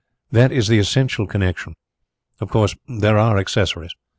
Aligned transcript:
That 0.31 0.51
is 0.51 0.67
the 0.67 0.79
essential 0.79 1.27
connexion. 1.27 1.75
Of 2.39 2.49
course, 2.49 2.75
there 2.87 3.19
are 3.19 3.37
accessories. 3.37 3.93